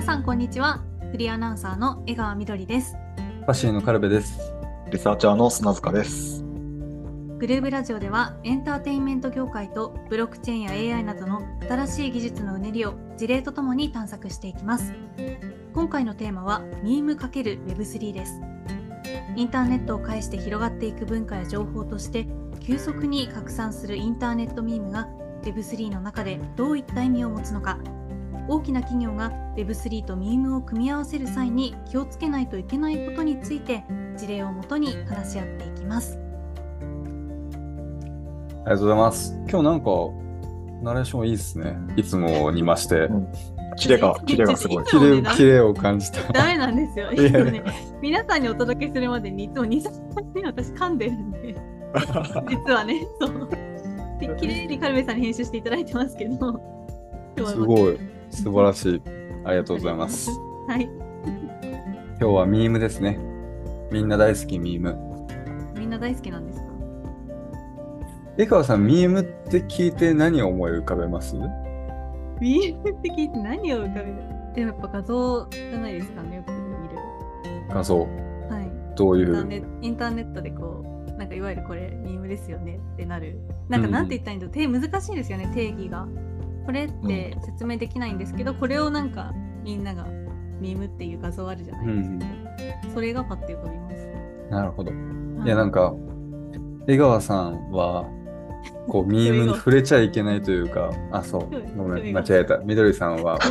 [0.00, 0.82] 皆さんこんにちは。
[1.10, 2.96] フリーアナウンサーの江川みどりです。
[3.46, 4.54] パシーのカルベです。
[4.90, 6.42] リサーチャーの砂塚です。
[6.42, 14.94] グルーブラジオではエンターテインメント業界とブロックチェーンや AI などの新しい技術のうねりを事例とともに探索していきます。
[15.74, 18.40] 今回のテーマはミーム ×Web3 です。
[19.36, 22.26] インターネットを介して広がっていく文化や情報として
[22.58, 25.08] 急速に拡散するインターネットミームが
[25.42, 27.78] Web3 の中でどういった意味を持つのか
[28.50, 33.84] 大きな企業が Web3 とミームを組み合わせる際に気をつけないといけないことについて
[34.16, 36.18] 事例をもとに話し合っていきます
[38.64, 39.34] ありがとうございます。
[39.48, 39.90] 今日なんか、
[40.82, 41.78] ナレーションいいですね。
[41.96, 43.08] いつもにまして。
[43.78, 44.84] キレが、 キレがすごい。
[44.84, 46.30] 綺麗、綺麗を感じた。
[46.30, 47.10] ダメなんですよ。
[47.10, 47.62] いね、
[48.02, 51.56] 皆さんにお届けするまでにいつも2、3回ね、私噛んでるんで、
[52.50, 53.48] 実はね、そう。
[54.20, 56.60] で綺麗にカルベさんに編集していただいてますけど、
[57.46, 57.98] すごい。
[58.30, 59.02] 素晴らしい。
[59.44, 60.30] ありがとうございます。。
[60.68, 60.88] はい。
[62.18, 63.18] 今日はミームですね。
[63.90, 64.96] みんな大好きミーム。
[65.78, 66.66] みんな大好きなんですか？
[68.38, 71.34] 江川さん、ミームって聞いて何を思い浮かべます？
[72.40, 74.14] ミームって聞いて何を浮かべる？
[74.54, 76.96] でもやっぱ画像じゃないですかね、よく見る。
[77.68, 77.98] 画像。
[78.00, 78.96] はい。
[78.96, 79.64] どういう？
[79.82, 83.40] インターネットでこう、なんかいわゆるこれ、ミームですよねってなる。
[83.68, 86.06] なんかなんて言ったらいいんだろう、手難しいんですよね、定義が。
[86.66, 89.32] これって説明できないんですけど、これをなんか
[89.64, 90.06] みんなが
[90.60, 92.26] ミームっていう画像あるじゃないですか。
[92.94, 94.08] それがパッて浮かびます。
[94.50, 94.90] なるほど。
[94.90, 94.96] は
[95.44, 95.94] いや、なんか、
[96.86, 98.04] 江川さんは、
[98.88, 102.58] こう、 ミームに触れちゃいけないというか、あ、そうごめ、ん間違えた。
[102.58, 103.38] みどりさんは、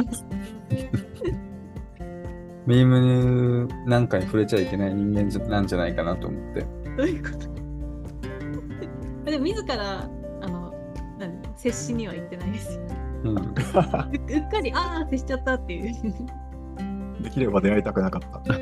[2.68, 6.62] ミームなんかに触れちゃいけない人間なんじゃないかなと思って。
[6.98, 7.50] どういうこと？
[9.32, 10.08] でも自ら
[11.62, 12.82] 接しには行ってないですよ。
[13.26, 15.94] うん、ううっかりああ接しちゃったっていう
[17.22, 18.54] できれば出会いたくなかった。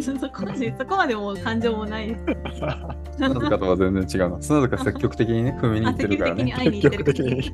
[0.00, 2.20] そこまでそこまでもう感情もないです。
[3.12, 4.40] 砂塚とは全然違うな。
[4.40, 6.54] 砂塚積極的にね、踏みに行あってるからね。
[6.58, 7.52] 積極的に。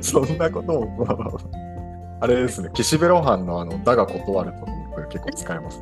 [0.00, 1.38] そんなことも、まあまあまあ
[2.22, 5.80] あれですね、岸辺露伴のあの、だが断るとこれ結構使えます。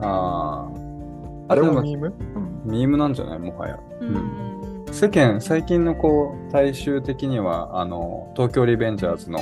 [0.00, 1.52] ああ。
[1.52, 2.14] あれでももミーム？
[2.34, 2.62] うん。
[2.64, 3.38] ミームなんじゃない？
[3.38, 3.78] もはや。
[4.00, 4.57] うんうん
[4.98, 9.38] 世間、最近のこう、大衆的には、あの、東京リベンジャーズの、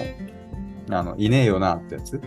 [0.91, 2.21] あの、いねえよなってやつ？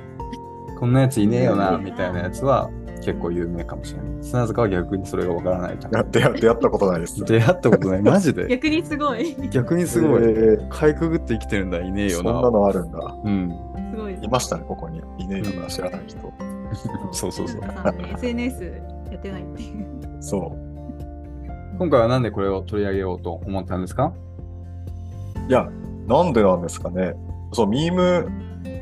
[0.79, 2.71] こんなやついねえよな、みたいなやつは
[3.05, 4.23] 結構有名かもしれない。
[4.23, 5.93] 砂塚は逆にそれがわからないじゃん。
[5.93, 7.23] いや出会出会ったことないです。
[7.23, 8.01] 出会ったことない。
[8.01, 8.47] マジで？
[8.49, 10.23] 逆にすごいす逆にすごい。
[10.23, 12.31] えーかいくぐって生きてるんだ、いねえよな。
[12.31, 13.15] そんなのあるんだ。
[13.23, 13.49] うん。
[13.95, 15.01] ごいですいましたね、ここに。
[15.19, 16.17] いねえよな、知らない人。
[17.11, 17.61] そうそうそう
[18.15, 18.63] SNS
[19.11, 19.85] やってないっていう。
[20.19, 20.68] そう。
[21.79, 24.13] 今回はなんでこれを取り上げようと思ったんですか？
[25.47, 25.69] いや、
[26.07, 27.13] なんでなんですかね。
[27.53, 28.29] そう、ミーム、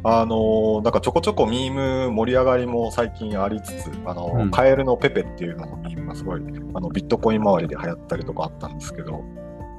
[0.03, 6.41] あのーなんかちょこちょこミーム盛り上がりも最近ありつつ、あのーうんカエルのペペっていうののミームがすごい、
[6.73, 9.23] あのビットコイン周りで流行ったりとかあったんですけど、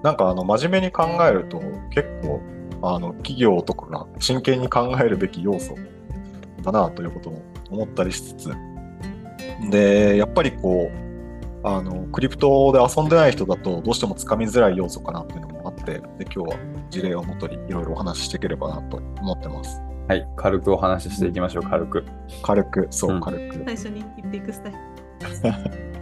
[0.05, 1.59] なんかあの真面目に考えると
[1.91, 2.41] 結構、
[2.83, 5.75] あの企業とかが真剣に考えるべき要素
[6.62, 8.50] だなということを思ったりしつつ、
[9.71, 11.08] で、やっぱりこう、
[11.65, 16.57] あのクリプトで遊んでない人だとどうしてもつかみづらい要素かなっていうのもあって、で今日は
[16.91, 19.81] 事例をもとにいろいろお話ししていければなと思ってます。
[20.09, 20.27] はい。
[20.37, 22.05] 軽くお話ししていきましょう、軽く。
[22.43, 23.63] 軽く、そうう、ん軽く。
[23.67, 24.79] 最初に言っていくスタイル。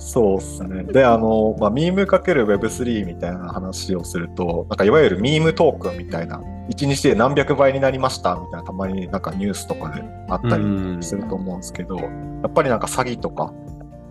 [0.00, 0.82] そうですね。
[0.84, 6.40] で、あの、まあ、ミーム ×Web3 みたいな話をすると、なんかいわゆるミームトークンみたいな、
[6.70, 10.66] 1日で何百倍になりましたみたいな、たまになんかニュースとかであったりう
[10.98, 12.08] んすると思うんですけど、や
[12.48, 13.52] っぱりなんか詐欺とか、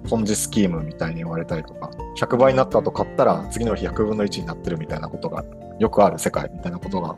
[0.09, 5.43] ポンジスキームみたいに言われたりとか、100倍になった後買ったら次の日100分の1になってるみたいなことが
[5.79, 7.17] よくある世界みたいなことが、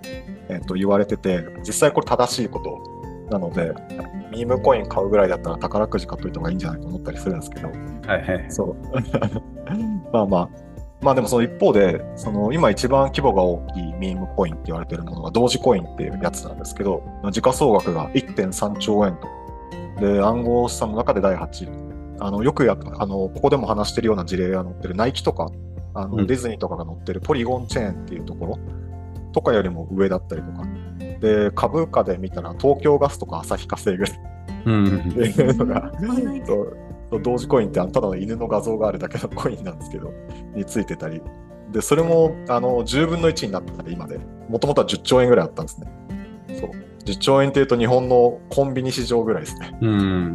[0.49, 3.73] えっと言われてて、実際これ正しいことなので、
[4.31, 8.45] ミームコイン買うぐらいだったら宝くじ買っといた方がいいんじゃないと思ったりするんですけど、はいはい。
[8.49, 8.75] そう。
[10.11, 10.49] まあまあ。
[11.01, 17.01] まあでもその一方で、その今一番規模が大きいミームコインって言われてるものが同時コインっていうやつなんですけど、
[17.31, 19.27] 時価総額が1.3兆円と。
[19.99, 21.80] で、暗号資産の中で第8位。
[22.21, 25.51] あの、よくやあの、ここでも話してるような事例が載ってるナイキとか、
[25.93, 28.59] あの、うんディズニーとかが載ってるポリゴンチェーンっていうところ
[29.33, 30.63] とかよりも上だったりとか。
[31.19, 34.19] で、株価で見たら東京ガスとか旭化成ぐらい
[34.65, 34.99] うん。
[34.99, 35.91] っていうのが、
[37.23, 40.13] 同時コインってあのただの犬の画像があるだけのコインなんですけど、
[40.55, 41.21] についてたり。
[41.71, 44.19] で、それもあの10分の1になったり、今で。
[44.47, 45.87] もともとは10兆円ぐらいあったんですね。
[46.59, 46.69] そう。
[47.05, 49.77] 10兆円っていうと日本のコンビニ市場ぐらいですね。
[49.81, 50.33] うん。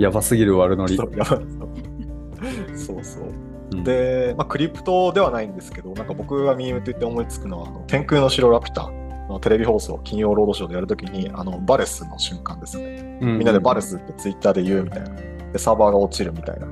[0.00, 0.96] うんやばすぎる悪ノリ。
[0.96, 1.40] そうやばい
[2.76, 3.24] そうそう。
[3.72, 8.90] うん、で、まあ、クリプトではないんですけど、なんか僕がミームと言って思いつくのは、あの天空の城ラピュタ
[9.40, 13.18] テレビ放送、金曜ロードショーでやるときに、あのバレスの瞬間ですね。
[13.20, 15.10] みんなでバレスってツイッターで言うみたいな。
[15.52, 16.66] で、サーバーが落ちるみたいな。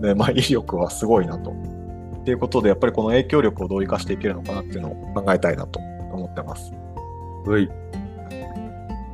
[0.00, 1.50] で、まあ、威力はすごいなと。
[1.50, 5.80] っていうことで、やっぱりこの影響力をどう生かしていけるのかなっていうのを考えたいなと
[6.12, 6.72] 思ってます。
[7.46, 7.68] うい。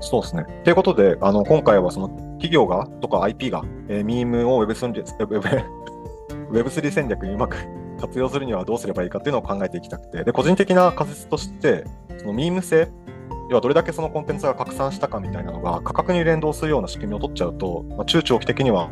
[0.01, 0.45] そうですね。
[0.65, 5.49] ということで、あの今回はその企業がとか IP が、えー、ミームを Web3 Web
[6.51, 7.57] Web3 戦略にうまく
[8.01, 11.85] 活用するにはどうすればいいかっていうのを考えていきたくて、で個人的な仮説として、
[12.19, 12.91] そのミーム性、
[13.49, 18.89] 要はどれだけそのコンテンツが拡散したかみたいなのが価格に連動するような仕組みを取っちゃうと、まあ、中長期的には、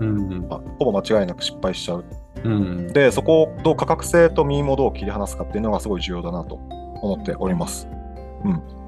[0.00, 2.04] うんまあ、ほぼ間違いなく失敗しちゃう。
[2.44, 2.86] うん。
[2.88, 7.88] で、そこをどう価格性とミームをどう切り離すかっていうのがすごい重要だなと思っております。
[8.44, 8.81] うん。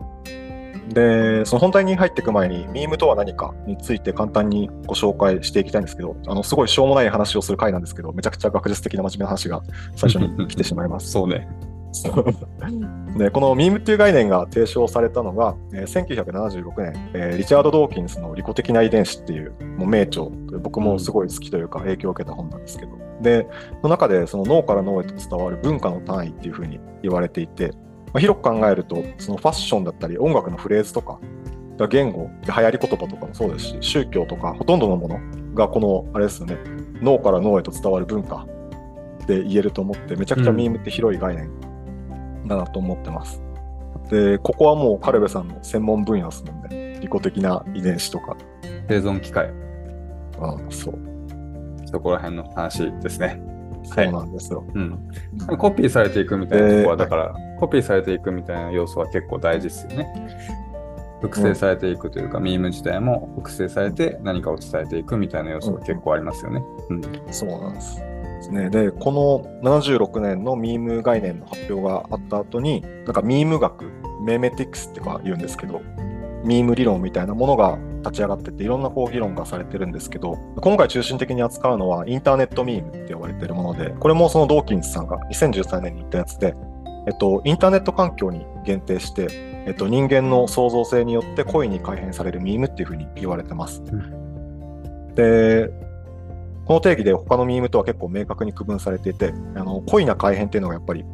[0.88, 9.62] で、その本題に入っていく前に、ミームとは何かについて簡単にご紹介していきたいんですけど、あの、すごいしょうもない話をする回なんですけど、めちゃくちゃ学術的な真面目な話が
[9.96, 11.10] 最初に来てしまいます。
[11.12, 11.48] そうね。
[13.16, 20.26] で、このミームっていう概念が提唱されたのが、えー1976年、えーリチャード・ドーキンスの利己的な遺伝子っていうもう名著、
[20.60, 22.92] 僕もすごい好きというか影響を受けた本なんですけど、
[23.22, 23.46] で、
[23.80, 27.70] その中でその脳から脳へと伝わる文化の単位っていうふうに言われていて、
[28.14, 31.18] まあ、広く考えると、そのファッションだったり音楽のフレーズとか、
[31.90, 35.18] 言語、流行り言葉とかもそうですし、宗教とかほとんどのもの
[35.54, 36.56] がこの、あれですよね、
[37.02, 38.46] 脳から脳へと伝わる文化
[39.26, 41.50] で言えると思って、めちゃくちゃミームって広い概念
[42.46, 43.42] だなと思ってます。
[44.10, 47.00] で、ここはもうカルベさんの専門分野ですもんね。
[47.00, 48.36] 利己的な遺伝子とか。
[48.88, 49.48] 生存機械。
[49.48, 50.98] うん、そう。
[51.86, 53.42] そこら辺の話ですね。
[53.84, 54.64] そうなんですよ。
[54.74, 54.98] うん。
[55.58, 57.34] コピーされていくみたいなところは、えーだから、
[57.64, 60.06] コピーされていくみたいな要素は結構大事ですよね。
[61.22, 66.62] 複製されていくというか、ミーム自体も複製されて何かを伝えていくみたいな要素が結構ありますよね。
[66.90, 67.02] うん。
[67.30, 68.02] そうなんです。
[68.50, 73.90] ね、で、この76年のミーム概念の発表があった後に、なんかミーム学、
[74.22, 75.80] メメティクスってか言うんですけど、
[76.44, 86.54] ミーム理論みたいなものが立ち上がってて、いろんなこう議論がされてるんですけど、今回中心的に扱うのはインターネットミームって呼ばれてるもので、これもそのドーキンスさんが2013年に言ったやつで、
[87.06, 89.28] えっと、インターネット環境に限定して、
[89.66, 93.82] えっと、人間の創造性によって故意に改変されるミームっていうふうに言われてます。
[95.14, 95.68] で、
[96.64, 101.04] この定義で他のミームとは結構明確に区分されていて、あの故意な改変っていうのがやっぱり、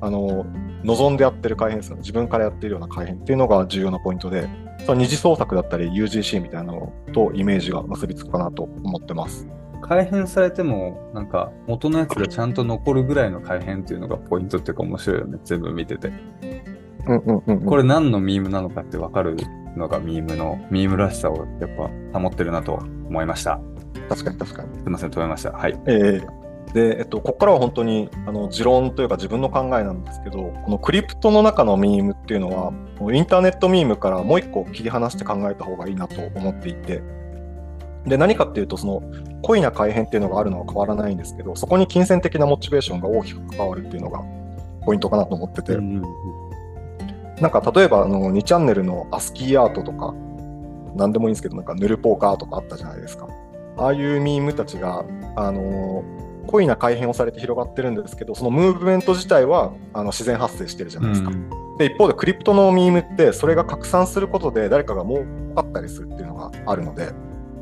[0.00, 0.46] あの
[0.84, 2.00] 望んでやってる改変ですよね。
[2.00, 4.48] 自分からやってるような改変っていうのが重要なポイントで、
[4.84, 9.48] その二次創作だったり UGC みたいなのとイメージが結びつくかなと思ってます。
[9.80, 15.38] 改変されても、なんか元のやつがちゃんと残るぐらいの改変っていうのがポイントっていうか面白いよね。
[15.44, 16.12] 全部見てて。
[17.06, 19.36] うんうんうん、これ何のミームなのかって分かる
[19.76, 21.70] のがミームの、ミームらしさをやっ
[22.12, 23.60] ぱ保ってるなと思いました。
[24.08, 24.74] 確かに確かに。
[24.78, 25.52] すみません、止めました。
[25.52, 25.80] はい。
[25.86, 32.72] えーで、えっと、ここからは本当にあの持論というか自分の考えなんですけど、このクリプトの中のミームっていうのは、
[33.12, 37.02] インターネットミームからもう一個切り離して考えた方がいいなと思っていて、
[38.06, 39.02] で、何かっていうと、その、
[39.42, 44.22] 故意な改変っていうのがあるのは変わらないんですけど、そこに金銭的なモチベーションが大きく関わるっていうのが
[44.84, 46.02] ポイントかなと思ってて、うん
[47.40, 50.12] なんか例えばあの2チャンネルのアスキーアートとか、
[50.96, 53.28] なんでもいいんですけど、なんかヌルポーカーとかあったじゃないですか。
[53.76, 55.04] ああいうミームたちが、
[55.36, 56.02] あの
[56.48, 61.30] 故意な改変をされて広がってるんですけど、そのムーブメント自体はあの自然発生してるじゃないですか。
[61.78, 65.24] で、一方でクリプトのミームって、それが拡散することで誰かが儲
[65.54, 67.12] かったりするっていうのがあるので、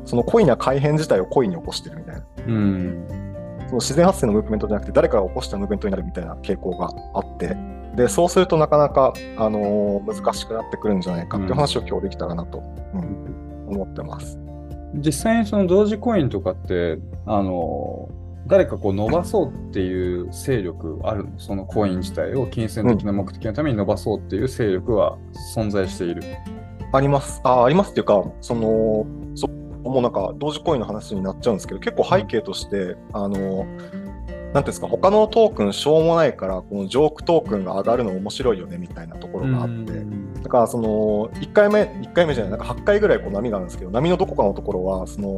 [0.07, 2.21] その故意な改変自体を故意に起こしてるみたいな。
[2.47, 3.05] うん。
[3.67, 7.55] その自然発生のムーブメントじゃなくて、誰かが起こしたムーブメントになるみたいな傾向があって、
[7.95, 14.39] で、そうするとなかなか、あのー難しくなってくるんじゃないかっていう話を今日できたらなと、うん思ってます。
[14.95, 18.07] 実際にその同時コインとかって、あの、
[18.47, 21.37] 誰かこう伸ばそうっていう勢力あるの？
[21.37, 25.17] そのコイン自体を金銭的な目的のために伸ばそうっていう勢力は
[25.53, 26.23] 存在している。
[26.93, 27.41] あります。
[27.43, 29.49] あ、ありますっていうか、その、そ
[29.87, 33.37] もうなんか同時コインの話になっちゃうんですけど、結構背景として、あの、なん
[34.53, 40.05] ていうんですか、他のトークンしょうもないから、このジョークトークンが上がるの面白いよねみたいなところがあって、
[40.43, 45.35] だからその1回目、1回目じゃない、なんか8回ぐらいこう波があるんですけど、波のどこかのところは、その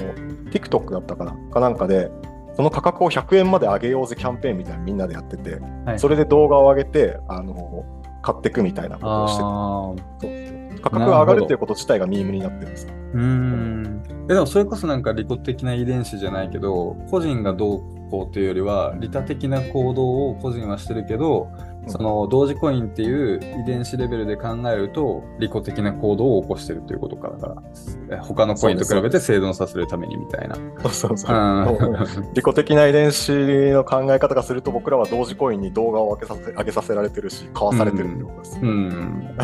[0.51, 2.11] TikTok だったかな、かなんかで、
[2.55, 7.85] その価格を100円まで上げようぜキャンペーンみたいなのみんなでやってて、はいそれで動画を上げて、あの
[8.21, 10.21] 買っていくみたいなことをしててああ。
[10.21, 12.93] そう価格が上がるっていうこと自体がミームになってるんですよ。
[13.13, 14.18] う。
[14.29, 17.81] えでもそれこそなんか利己的な遺伝子じゃないけど、個人がどう
[18.11, 21.49] 行というよりは利他的な行動を個人はしてるけど、
[21.87, 28.17] その同時コインっていう遺伝子レベルで考えると利己的な行動を起こしてるということかだから。
[28.17, 30.55] え他のコインと比べて生存させるためにみたいな。
[30.83, 31.35] そうそうそう。
[31.35, 32.33] うん。
[32.33, 33.31] 利己的な遺伝子
[33.71, 39.35] の考え方がすると僕らは同時コインに動画を上げさせ上げさせられてるし買わされてるってことです、うん。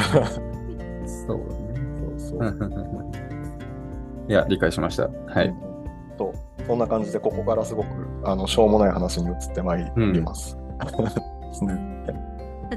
[1.27, 1.41] そう
[2.17, 2.39] そうそう。
[2.39, 2.94] だね。
[4.27, 5.10] いや、理解しました。
[5.27, 5.53] はい。
[6.17, 6.34] と
[6.65, 7.88] そんな感じでここからすごく
[8.24, 10.58] あのしょうもない話に移ってまいります。
[10.79, 12.05] ですね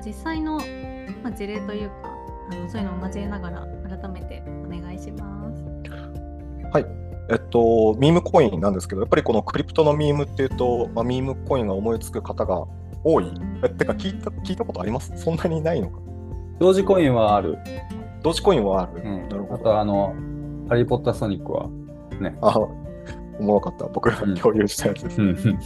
[0.05, 0.59] 実際の、
[1.23, 1.95] まあ、事例というか
[2.52, 5.64] あのそういうのを交えながら改めてお願いします。
[6.73, 6.87] はい。
[7.31, 12.64] えっと、ミームコインなんですけど、やっぱりこのクリプトのミームっていうと、まあ、ミームコインが思いつく方が
[13.05, 13.31] 多い。
[13.62, 15.12] え、てか聞いた、聞いたことあります？
[15.17, 15.99] そんなにないのか？
[16.59, 17.59] 同時コインはある。
[18.23, 19.02] 同時コインはある。
[19.05, 19.55] うんなるほど。
[19.55, 20.14] あと、あの、
[20.68, 21.68] ハリー・ポッター・ソニックは。
[22.20, 22.37] ね。
[22.42, 22.58] あ、
[23.38, 23.87] おもろかった。
[23.87, 25.20] 僕がうん共有したやつです。
[25.22, 25.58] うん。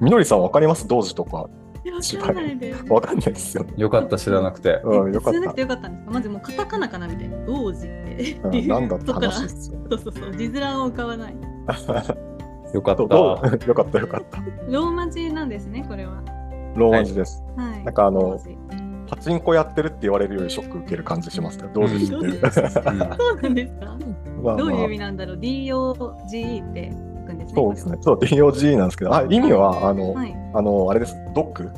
[0.00, 0.86] みのりさんわかります？
[0.88, 1.46] 同時とか。
[1.84, 2.84] わかんないです。
[2.92, 3.74] わかんないですよね。
[3.76, 4.80] よかった、知らなくて。
[4.84, 6.10] うん、よかっ知らなくてよかったんですか？
[6.12, 7.44] まずもうカタカナかなみたいな。
[7.44, 8.34] 同時って。
[8.40, 8.48] た。
[8.48, 9.78] うん、なんだって話ですよ。
[9.90, 10.36] そうそうそう。
[10.36, 11.34] 字面を浮かばない。
[12.72, 13.02] よかった。
[13.02, 14.38] よかったよかった。
[14.68, 16.22] ローマ字なんですね、これは。
[16.76, 17.42] ローマ字です。
[17.56, 17.84] はい。
[17.84, 18.38] なんかあの
[19.12, 21.68] パチンコやってるって言われるよりショック受ける感じしますね。
[21.74, 22.32] 同時知ってる。
[22.32, 23.98] うんそうなんですか？
[24.42, 26.90] まあどういうまあ意味なんだろう ?DOGE って
[27.20, 27.52] 書くんですね。
[27.54, 27.98] そうですね。
[28.00, 30.34] そう、DOG なんですけど、あ意味は、あの、はい。
[30.54, 31.14] あの、あれです。
[31.34, 31.70] ドッグ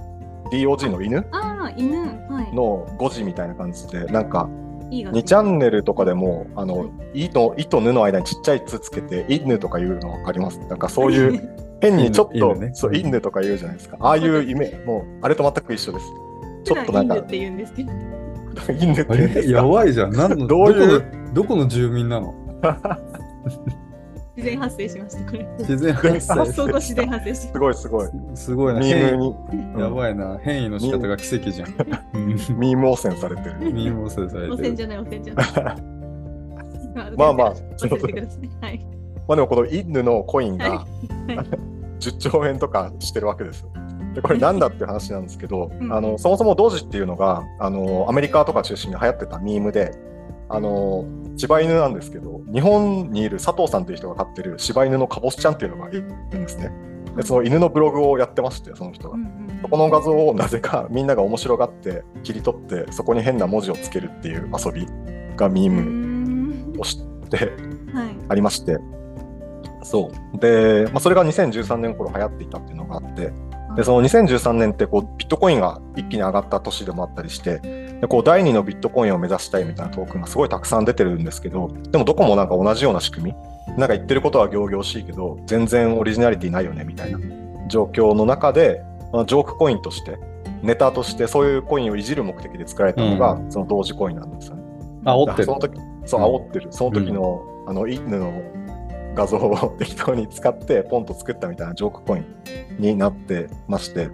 [0.52, 1.26] ?DOG の犬？
[1.32, 1.98] ああ、犬。
[1.98, 2.54] はい。
[2.54, 4.48] の5時みたいな感じで、なんか、
[4.90, 11.50] いいが2チャンネルとかでも、あのはい、いと、いとぬの間にちっちゃいつつけて、犬とか言うの分かりますなんかそういう、
[11.82, 13.96] 変にちょっと、犬ねそう、犬とか言うじゃないですか。
[13.98, 16.06] ああいうイメージ、もう、あれと全く一緒です。
[16.64, 17.92] ちょっとなんか犬っ、て言うんですけど。
[18.80, 20.12] 犬ってあれ言うんですかやばいじゃん。
[20.12, 21.04] なんのどういう？
[21.32, 22.34] どこの、住民なの？
[24.36, 25.46] 自然発生しました、これ。
[25.58, 26.52] 自然発発生。
[26.52, 28.08] 想と自然発生しすごいすごい。
[28.34, 28.82] すごいな。
[28.82, 29.34] 変に、
[29.76, 30.38] 異やばいな。
[30.42, 31.68] 変異の仕方が奇跡じゃん。
[32.14, 32.26] うん
[32.58, 33.58] ミーム汚染されてる。
[33.72, 34.52] ミームをされてる。
[34.52, 35.46] 汚染じゃない、汚染じゃない。
[37.16, 38.50] まあまあ忘れてください。
[38.60, 38.86] はい。
[39.26, 40.86] まあでもこの犬のコインがは
[41.28, 41.46] いはい
[42.00, 43.72] 10兆円とかしてるわけですよ。
[44.14, 49.92] でこれなんだっていう話なんですけど、うんあのそもそも同時っていうのがあのアメリカとか中心に流行ってたミームで
[50.48, 51.04] あの
[51.36, 56.70] 柴犬なんですけど日本にいる佐藤さんという人が飼ってる柴犬のカボスちゃんっていうのがいるんですね。
[57.16, 59.16] でその犬のブログをやってましてその人が
[59.62, 64.86] そこの画像をなぜかみんなが面白がって切り取ってそこに変な文字をつけるっていう遊び
[65.36, 66.98] がミーうムんをし
[67.30, 67.52] て
[67.94, 68.16] はい。
[68.28, 68.78] ありまして、
[69.84, 70.38] そう。
[70.38, 73.32] で、まあ、それが2013年頃流行っていたっていうのがあって、
[73.76, 77.58] で、その2013年ってこうビットコインが一気に上がった年でもあったりして、
[78.00, 83.34] でこう第二のビットコインを目指したいみたいなトークンがすごいたくさん出てるんですけど、でもどこもなんか同じような仕組み、
[83.76, 87.18] なんか言ってることは仰々しいけど、全然オリジナリティないよねみたいな
[87.68, 90.18] 状況の中で、まあ、ジョークコインとして、
[90.62, 94.62] ネタとしてそういうコインをいじる目的で作られたのが、その同時コインなんですよね。
[95.04, 95.60] 煽ってるその。
[95.60, 96.66] 時そう、うん煽ってる。
[96.70, 98.42] その時の、あの、犬の
[99.14, 102.26] 画像を適当に使って、ポンと作ったみたいなジョークコイン
[102.78, 104.10] になってまして、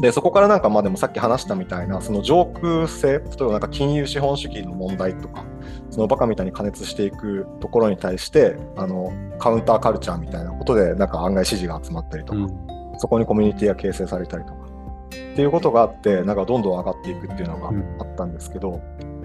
[0.00, 5.44] で、そこからなんか、まあでもさっき話したみたいな、そのジョーク性、例えばなんか金融資本主義の問題とか、
[5.90, 12.74] そのバカみたいに加熱していくところに対して、あの、カウンターカルチャーみたいなことで、なんか案外支持が集まったりとか、うん。
[12.98, 17.96] そこにコミュニティが形成されたりとかっていうことがあってなんかどんどん上がっていくっていうのがうん。
[18.00, 18.80] あったんですけど、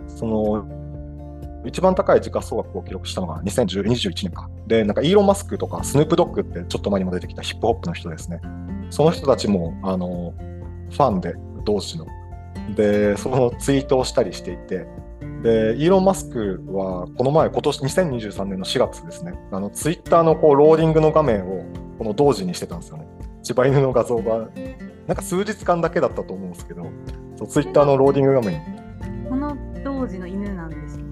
[0.08, 0.66] その
[1.66, 4.50] 一番高い時価総額を記録したのが2021年か。
[4.68, 8.40] でなんかイーロン・マスクとかスヌープ・ドッグってちょっと前にも出てきたヒップホップの人ですね。
[8.90, 10.34] その人たちもあの
[10.90, 11.36] ファンで
[11.66, 12.06] 同時の。
[12.76, 14.88] でそのツイートをしたりしていて。
[15.44, 19.34] でイーロン・マスクはこの前今年2023年の4月ですね。
[19.52, 21.64] あのツイッターのこうローディングの画面を
[21.98, 23.08] この同時にしてたんですよね。
[23.44, 24.50] 柴犬の画像が
[25.08, 26.86] なんか数日間だけだったと思うんですけど
[27.38, 28.62] そうツイッターのローディング画面
[29.30, 31.09] この当時の犬なんですよ。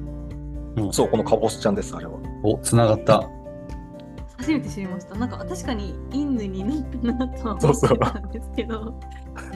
[0.78, 3.30] うんそうこのカボスちゃんですあれはお、つながった。
[4.38, 5.16] 初めて知りました。
[5.16, 6.64] なんか確かに犬に
[7.04, 8.94] なったなとはそうそう思ってたんですけど。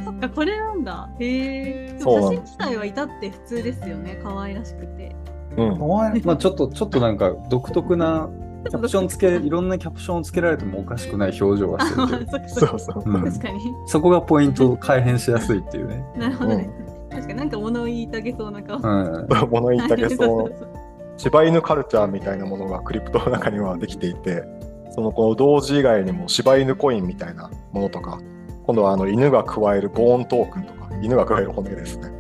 [0.04, 1.10] そっか、これなんだ。
[1.20, 2.00] へえ。
[2.00, 4.20] 写真自体は至って普通ですよね。
[4.24, 5.16] 可愛らしくて。
[5.58, 5.80] うん
[6.24, 8.30] まあちょっと、ちょっとなんか独特な
[8.70, 13.60] キャプションつけ、いろんなキャプションをつけられてもおかしくない表情はあ、してるけど、ま あそうそううん確かに。
[13.86, 16.06] そこがポイント、改変しやすいっていうね。
[16.18, 16.70] なるほどね。
[17.10, 18.78] 確かになんか物言いたげそうな顔。
[18.78, 19.28] うん。
[19.50, 20.71] 物言いたけはいそのうそう
[21.18, 24.44] 柴犬カルチャーみたいなものがクリプトの中にはできていて
[24.92, 28.20] そのこの同時以外にも柴犬コインみたいなものとか
[28.66, 32.12] 今度はあの犬が加えるボーントークンとか犬が加える骨ですね。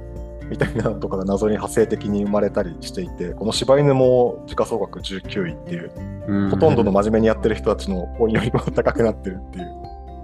[0.49, 5.91] みたいなのとかが謎に派生的に生まれたりしていてこの柴犬も時価総額19位っていう
[6.27, 6.49] うん。
[6.49, 9.67] ほとんどの真面目にやってる人たちのコインよりも高くなってるっていう。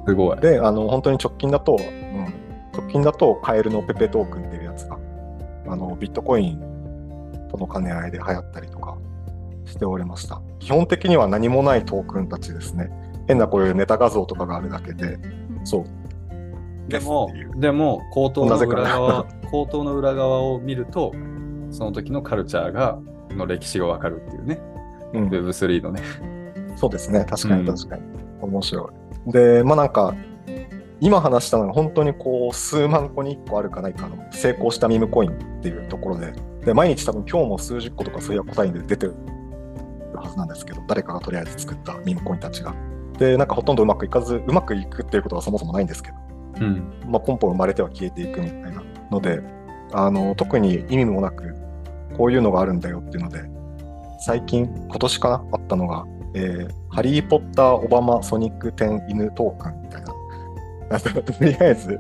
[0.08, 0.40] すごい。
[0.40, 2.34] で、あの、本当に直近だと、うん、
[2.74, 4.98] 直近だと、カエルのペペトークンっていうやつが、
[5.68, 6.67] あの、ビットコイン
[7.48, 8.98] との兼ね合いで流行ったりとか
[9.66, 10.42] しておりました。
[10.60, 12.90] 基本的には何もないトークンたちですね。
[13.28, 15.20] 変なこういうネタ画像とかがあるだけで、
[15.64, 15.86] そう。
[16.90, 21.14] でもでも、口頭のなぜか裏側、口頭 の裏側を見ると、
[21.72, 22.98] その時のカルチャーが、
[23.32, 24.60] の歴史がわかるっていうね。
[25.14, 26.02] うん Web3 のね。
[26.76, 27.26] そうですね。
[27.30, 28.04] 確かうんに確かに。
[28.42, 28.90] 面白
[29.28, 29.32] い。
[29.32, 30.14] で、まあなんか、
[31.00, 36.34] 今話したのが本当にこう数万個に1個あるかないかの成功したミームコインっていうところで、
[36.68, 39.16] で毎日多分今日も数十個とか数百個単位で出てる
[40.14, 42.76] はずなんですけど、誰かがとりあえず作ったミームコインたちが。
[43.18, 46.18] で、なんかほとんどうまくいかず、うまくいくっていうことはそもそもないんですけど、
[46.62, 46.94] うん。
[47.08, 49.42] まあ、ポンポン生まれては消えていくみたいなので、
[49.94, 51.56] あの特に意味もなく、
[52.18, 53.44] こういうのがあるんだよっていうので、
[54.20, 61.00] 最近、今年かな、あったのが、えーハリー・ポッター・オバマ・ソニック10犬トークンみたいな。
[61.00, 62.00] とりあえず、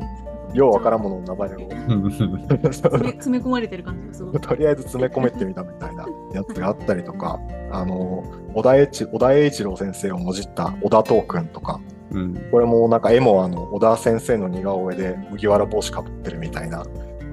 [0.57, 1.69] ようわからんものの名前を
[2.09, 4.39] 詰め詰め込まれてる感じがすごい。
[4.41, 7.39] とりあえず詰め込めてみたみたいなやつがあったりとか、
[7.71, 8.23] あの
[8.53, 11.79] 小田栄一小田栄一郎先生をもじった小田トークンとか、
[12.11, 12.35] うん。
[12.51, 16.83] これもなんか絵もあの小田先生の似顔絵で麦わら帽子かぶってるみたいな、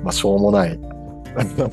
[0.02, 0.78] まあ、しょうもない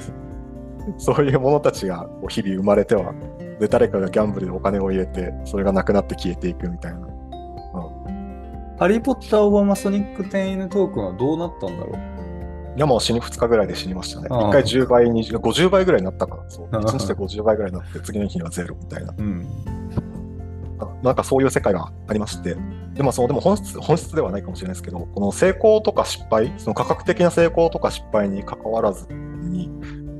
[0.98, 3.14] そういうものたちがこう日々生まれては
[3.60, 7.11] で誰かがギャンブルでお金を入れてそれがなくなって消えていくみたいな
[8.82, 12.76] ハリー・ポッター・オバマ・ソニック・テンイヌトークンはどうなったんだろう？
[12.76, 14.28] いやもう死に2日ぐらいで死にましたね。
[14.32, 16.68] ああ1回10倍、20 50倍ぐらいになったから、そう。
[16.72, 19.14] ああ1日で50倍ぐらいになって、次の日にはゼロみたいな。
[19.16, 19.46] うん。
[20.80, 22.58] あなんかそういう世界がありまして、
[22.96, 29.70] でもそのでも本質本質ではないかもしれないですけど、この成功とか失敗、その価格的な成功とか失敗に関わらずに、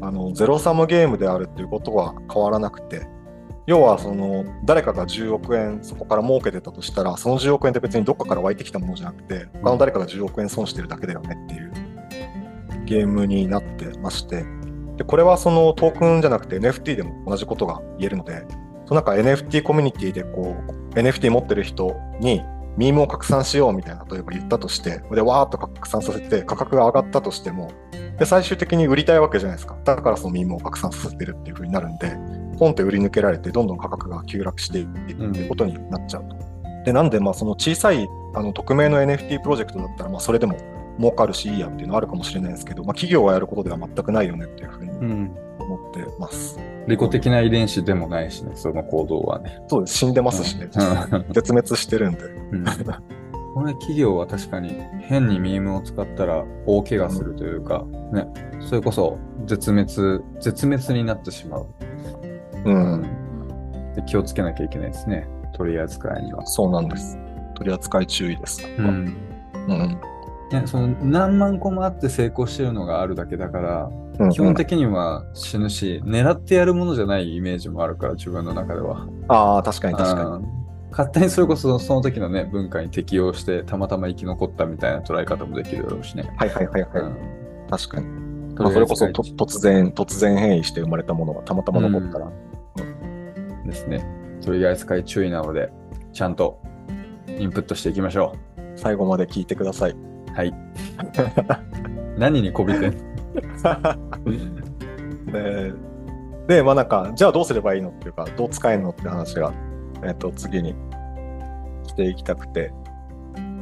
[0.02, 3.08] あのゼロサムゲームであるっていうことは変わらなくて、
[3.68, 11.72] 要はその誰かが10億円そこから儲けてたとしたら、その10億円って別にどっかから湧いてきたものじゃなくて、他の誰かが10億円損してるだけだよねっていう
[12.86, 14.46] ゲームになってまして、
[14.98, 18.44] でこれはそのトークンじゃなくて NFT でも同じことが言えるので、
[18.86, 22.42] そのなんか NFT コミュニティでこう NFT 持ってる人に
[22.78, 27.72] ミームを拡散しようみたいな例えば言ったとしてでわーっと拡散させて価格が上がったとしても
[28.18, 29.78] で最終的に売りたいわけじゃないですか。
[29.84, 32.16] だからそのミームを拡散させてるっていう風になるんで
[32.62, 36.36] ポンって売り抜けられてどんどん価格が急落していくっていうことになっちゃうと。
[36.86, 40.56] でなんでまあその小さいあの匿名の NFT プロジェクトだったらまあそれでも
[41.00, 45.36] 儲かるしいいやっていうのはあるかもしれないですけど、まあ、企業がやることでは全くないよねっていう風にうん。
[45.60, 46.60] 思ってます。
[46.88, 49.60] 利己的な遺伝子でもないしね、その行動はね。
[49.68, 52.26] そうです死んでますしね、実際絶滅してるんで。
[52.26, 52.66] うん。
[53.54, 58.28] これ企業は確かに変にミームを使ったら大怪我するというか、ね、
[58.62, 61.68] それこそ絶滅、絶滅になってしまう。
[62.66, 63.02] うん、
[63.96, 65.28] で気をつけなきゃいけないですね。
[65.54, 66.46] 取り扱いには。
[66.46, 67.18] そうなんです。
[67.56, 68.66] 取り扱い注意です。
[68.78, 68.82] う。
[68.82, 68.86] ん。
[69.68, 70.02] うん
[70.52, 79.08] ね、その何万個もあって成功してるのがあるだけだから、うん基本的には死ぬし、狙ってやるものじゃないイメージもあるから、自分の中では。
[79.30, 80.46] ああ、確かに確かうん
[80.92, 86.24] 勝手にそれこそその時のね、文化に適応して、たまたま生き残ったみたいな捉え方もできるだろうしね。
[86.24, 86.30] に。
[86.38, 87.02] はいはいはいはい。
[87.02, 87.18] うん
[87.70, 88.08] 確かに。
[88.58, 92.30] まあ、それこそと突然、突然変異して生まれたものがたまたま残ったら。
[93.72, 94.06] ですね。
[94.44, 95.72] 取り扱い注意なので、
[96.14, 96.62] ちゃんと
[97.28, 98.36] インプットしていきましょ
[98.76, 99.92] 最後まで聞いてください。
[99.92, 99.96] う。
[100.34, 100.54] はい。
[102.18, 102.92] 何にこびてん
[105.32, 105.72] で、
[106.48, 109.54] でまあなんか、じゃあどうすればいいのっていうか、どう使えるのって話が、
[110.04, 110.76] えっ、と、次に
[111.88, 112.74] していきたくて。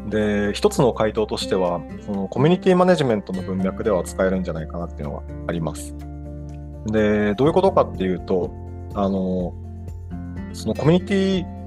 [0.08, 5.96] で、一つの回答としては、そのコミュニティマネジメントの文脈では使えるんじゃないかなっていうのがあります。
[6.88, 8.52] で、どういうことかっていうと、
[8.96, 9.54] あの、
[10.54, 11.60] そのコミュニティ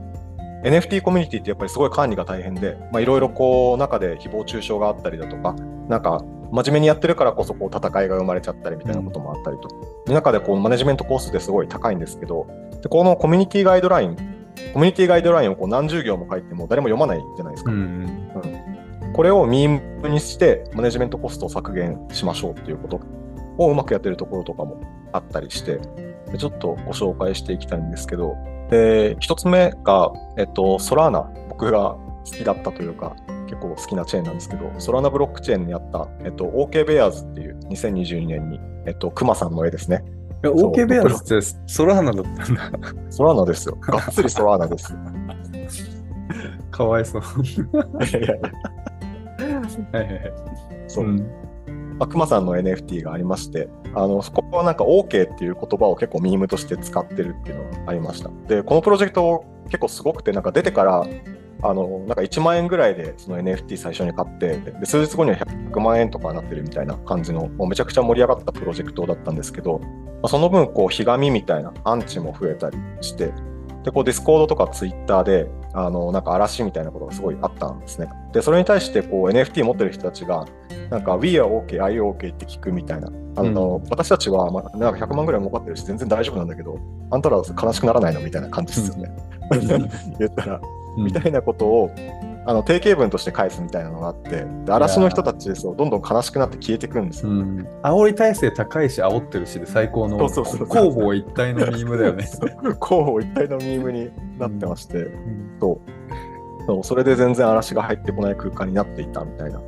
[0.64, 5.54] NFT コミュニティってやっぱりすごい管理が大変で、まあ、いろいろこう中で誹謗中傷があったりだとか、
[5.88, 9.68] なんか真面目にやってるからこそこう戦いが生まれちゃったりみたいなこともあったりと。
[10.06, 12.46] で中でこうマネジメントコースですごい高いんですけど、
[12.82, 14.16] でこのコミュニティガイドライン、
[14.72, 17.72] コミュニティガイドラインをこう何十行も書いても誰も読まないじゃないですか。
[17.72, 18.28] うん。
[19.14, 23.00] これをミームにしてマネジメントコストを削減しましょうっていうこと
[23.58, 24.80] をうまくやってるところとかも
[25.12, 25.80] あったりして、
[26.30, 28.36] でちょっとご紹介していきたいんですけど、
[28.72, 33.14] で、一つ目が、えっと、ソラーナ、僕が好きだったというか、
[33.46, 40.02] 結構好きなチェーンなんですけど、ソラーナブロックチェーンにあった、えっと、OK ベアーズっていう2022年に、えっと、クマさんの絵ですね。
[40.42, 42.70] OK ベアーズってソラーナだったんだ。
[43.10, 43.76] ソラーナですよ。
[43.76, 44.96] がっつりソラーナです。
[46.70, 47.22] かわいそう。
[47.44, 47.58] い
[48.00, 49.58] やいやいや
[49.92, 50.32] はいはいはい。
[50.88, 51.04] そう。
[51.04, 51.28] ん。
[52.02, 58.30] まあ、クマさんの NFT がありまして、あの、そこはなんか OK っていう言葉を結構ミームとして使ってるっていうのがありました。
[58.48, 61.06] で、このプロジェクト結構すごくて、なんか出てから、
[61.64, 69.86] あのなんか1万円ぐらいでその NFT 最初に買ってで数日後には100万円とかになってるみたいな感じのもうめちゃくちゃ盛り上がったプロジェクトだったんですけど、ま
[70.24, 73.32] あ、その分こうひがみみたいなアンチも増えたりして
[73.84, 78.08] でこうディスコードとかツイッターであのなんか嵐みたいなことがすごいあったんですね。
[78.32, 80.46] でそれに対してこう NFT 持ってる人たちが
[80.90, 86.78] なんか We are OK, I OK って聞くみたいなあの、うん、私たちは、まあ、なんか100万ぐらい儲かってるし全然大丈夫なんだけど
[87.10, 89.10] あんたらは悲しくならないのみたいな感じですよね。
[90.18, 90.60] 言ったら、
[90.96, 91.90] みたいなことを
[92.44, 100.44] あの定型文として返すみたいなのがあってで嵐の人たちそうどんどん悲しくなって消えていくんですよ、うん、煽り体制高いし煽ってるしで最高の交
[100.92, 102.24] 互一体のミームだよね。
[102.80, 105.80] 交互一体のミームになってまして、うん、そう。
[106.66, 109.60] そうそれで全然嵐が入ってこない空間になっていたみたいな。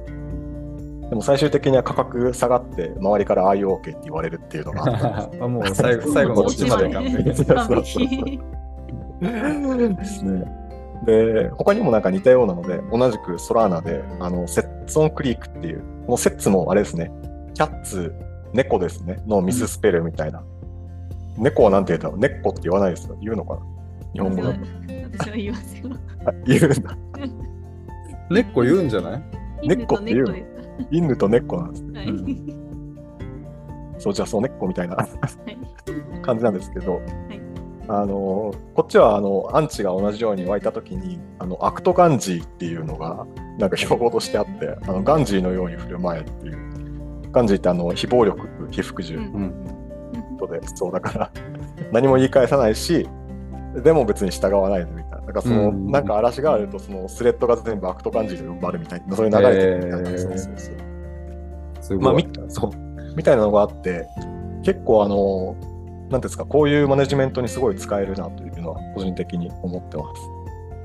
[1.10, 6.88] でも最終的には価格下がって周りから IOK って言われるっていうのが もう最後最後のオチまで。
[6.88, 7.34] 完璧で
[10.04, 10.63] すね
[11.04, 17.10] で、他にもなんか似たようなので、同じくソラーナで、あの、セッツオンクリークっていう、このセッツもあれですね、
[17.54, 18.14] cats、
[18.52, 20.42] 猫ですね、のミススペルみたいな。
[21.36, 23.16] うん、猫はなんて言うんだろう猫って言わないですよ。
[23.20, 23.60] 言うのかな
[24.12, 24.60] 日本語だと。
[25.18, 25.90] 私は言いますよ。
[26.46, 26.96] 言うんだ。
[28.30, 29.16] 猫言うんじゃな
[29.62, 29.68] い？
[29.68, 30.34] 猫って言うの？
[30.90, 32.00] 犬と猫なんですね。
[32.00, 32.14] はい、
[33.98, 34.96] そう、じゃあそう猫みたいな
[36.22, 37.23] 感じなんですけど、はい
[37.86, 43.26] あのこっちはあのアンチが同じように湧いた時にあの act Gandhi っていうのが
[43.58, 46.64] なんか標語としてあってあのガンジーのように振る舞えっていう。
[47.30, 49.52] ガンジーってあの非暴力非服従、うん、
[50.38, 51.30] とでそうだから
[51.92, 53.08] 何も言い返さないし
[53.82, 55.14] でも別に従わないみたいな。
[55.24, 60.54] なんかその、うん、なんか嵐があるとそのスレッドが全部 act Gandhi と呼ばれるみたいなそういう流れてるみたいな、えー、そうそう
[61.80, 61.98] そう。
[61.98, 63.16] まあみそう。
[63.16, 64.06] みたいなのがあって
[64.62, 65.56] 結構あの
[66.10, 70.20] なんですか、こういうマネジメントにすごい使えるなというのは、個人的に思ってます。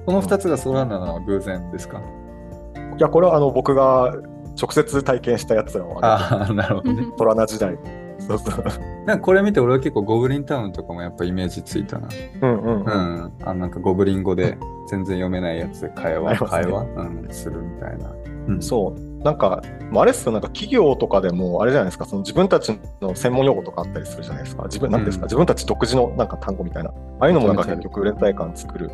[0.05, 1.99] この2つがソラーナのは偶然ですか？
[1.99, 4.15] いや、これはあの僕が
[4.59, 7.05] 直接体験したやつをああ、なるほどね。
[7.17, 7.77] トラナ時代。
[8.19, 8.63] そうそう。
[9.05, 12.07] なんかこれ見て俺は結構ゴブリンタウンとかもやっぱイメージついたな。
[12.41, 12.83] うんうん、うん。
[12.83, 13.33] うん。
[13.43, 14.57] あなんかゴブリン語で
[14.89, 18.11] 全然読めないやつで会話、会話、うん、するみたいな。
[18.47, 19.23] うん、そう。
[19.23, 19.61] なんか、
[19.93, 24.63] あれっすよ、なんか企業とかでも、あれじゃないですか、その自分たちの専門用語とかあったりするじゃないですか。
[24.63, 26.89] 自分、なんですか、うん、自分たち独自のなんか単語みたいな。
[27.19, 28.89] ああいうのもなんか結局連帯感作る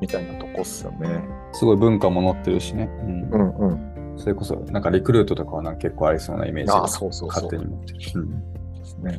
[0.00, 1.22] みたいなとこっすよね。
[1.52, 2.88] すごい文化も載ってるしね。
[3.02, 8.00] うん、うん、うんそれこそ、なんかリクルートとかはなんか結構ありそうなイメージが勝手に持ってる。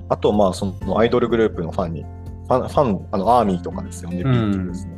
[0.10, 4.94] あと、まあ、そのアイドルグループのファンに、ファン、ファンあのアーミーとかですよね、うんですね。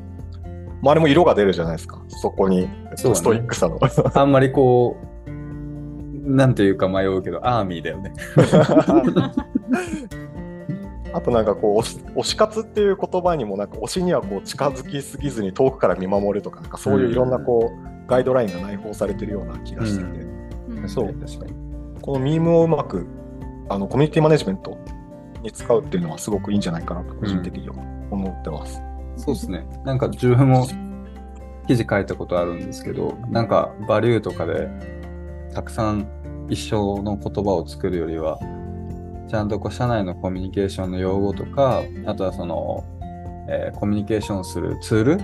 [0.88, 3.80] あれも色が出るじゃないですか、そこに、ストイックさの。
[4.14, 8.14] あんまりこう、なんていうか迷うけど、アーミーだよね。
[11.16, 20.20] あとなんかこう推し活っていう言葉にもなんか推しにはこう近づきすぎずに遠くから見守るとかなんかそういういろんなこう、ガイドラインが内包されてるような気がしてて、
[20.68, 21.54] うん、そう確かに
[22.02, 23.08] このミームをうまく
[23.70, 24.78] あのコミュニティマネジメント
[25.42, 27.76] に使うっていうのはすごくいいんじゃないかなと個人的には
[28.12, 28.82] 思ってます。
[28.82, 29.66] うん、そうですね。
[29.86, 30.68] なんか自分も
[31.66, 34.68] 記事書いたことあるんですけどなんかバリューとかで
[35.54, 36.08] たくさん
[36.50, 38.38] 一生の言葉を作るよりは、
[39.28, 42.84] ちゃんとこう社内のコミュニケーションの用語とか、あとはその、
[43.50, 45.18] えー、コミュニケーションするツール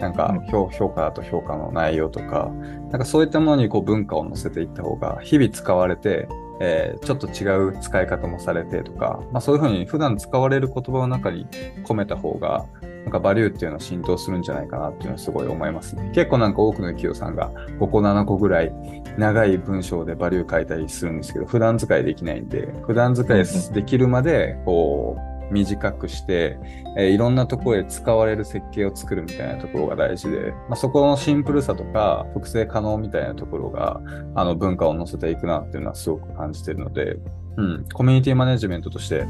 [0.00, 2.50] なんか評評価だと評価の内容とか、
[2.90, 6.28] なんかそういったものにこう文化を載せていった方が日々使われて、
[6.60, 11.46] えー、ちょっと違う使い方もされてとか、まあ、そういうふうに普段使われる言葉の中に
[11.84, 12.66] 込めた方が、
[13.08, 16.10] なんかバリューっていうのは浸透するんじゃないかなっていうのはすごい思いますね。
[16.14, 18.72] 結構なんか多くの企業さんが5個7個ぐらい
[19.16, 25.16] 長い文章でバリュー書いたりするんですけど、普段使いできないんで、普段使いできるまで、こ
[25.50, 26.58] う、短くして、
[26.98, 34.02] えー、いろんなところで使われる設計を作るみたいなところが大事で、まあ、そこのシンプルさとか複製可能みたいなところが
[34.34, 37.16] あの文化を乗せていくなっていうのはすごく感じてるので、
[37.56, 39.26] うん、コミュニティマネジメントとして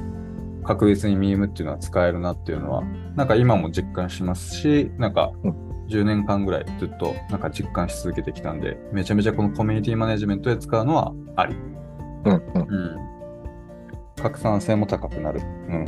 [0.68, 2.82] 確実にミームっていうのは使えるなっていうのは、
[3.16, 5.32] なんか今も実感しますし、なんか
[5.88, 11.54] 10年間ぐらいずっとなんか実感し続けてきたんで、めちゃめちゃこのコミュニティマネジメントで使うのはあり。
[11.54, 12.96] うん、うん、うん。
[14.20, 15.40] 拡散性も高くなる。
[15.40, 15.86] うん。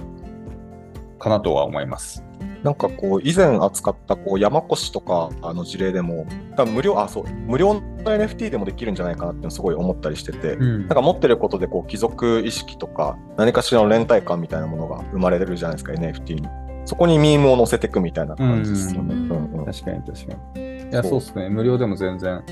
[1.18, 2.24] かなとは思います。
[2.62, 16.48] なんかこう以前扱ったこう山越とかあの事例でも多分無料あそう無料の NFT でもできるんじゃないかなってすごい思ったりしてて、うん、なんか持ってることでこう貴族意識とか何かしらの連帯感みたいなものが生まれるじゃないですか NFT に。
[16.86, 19.28] そこにミームを載せていくみたいな感じですよね、
[19.66, 20.90] 確かに確かに。
[20.90, 21.20] いやそう。
[21.20, 21.48] ですね。
[21.48, 22.42] 無料でも全然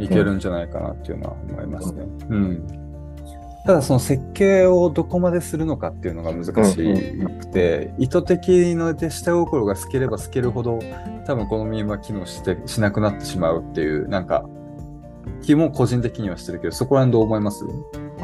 [0.00, 2.85] いけるんじゃないかなっていうのは思いますね、うん、うん
[3.66, 10.78] ただその設計をどこまでするのかっていうのが難しくて、意図的ので下心が透ければ透けるほど
[11.26, 14.48] 多分このミームは機能してしなくなってしまうっていうなんか
[15.42, 17.64] 気も個人的にはしてるけどそこら辺どう思います？
[17.64, 18.22] ああ、